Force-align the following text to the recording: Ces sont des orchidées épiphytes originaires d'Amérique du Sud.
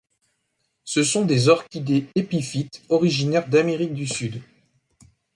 Ces 0.83 1.03
sont 1.03 1.25
des 1.25 1.47
orchidées 1.47 2.07
épiphytes 2.15 2.81
originaires 2.89 3.47
d'Amérique 3.47 3.93
du 3.93 4.07
Sud. 4.07 4.41